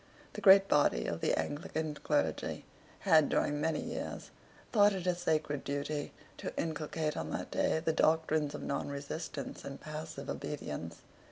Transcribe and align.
The 0.33 0.41
great 0.41 0.67
body 0.67 1.05
of 1.05 1.21
the 1.21 1.37
Anglican 1.37 1.93
clergy 1.93 2.65
had, 3.01 3.29
during 3.29 3.61
many 3.61 3.79
years, 3.81 4.31
thought 4.73 4.93
it 4.93 5.05
a 5.05 5.13
sacred 5.13 5.63
duty 5.63 6.11
to 6.37 6.59
inculcate 6.59 7.15
on 7.15 7.29
that 7.29 7.51
day 7.51 7.77
the 7.85 7.93
doctrines 7.93 8.55
of 8.55 8.63
nonresistance 8.63 9.63
and 9.63 9.79
passive 9.79 10.27
obedience. 10.27 11.03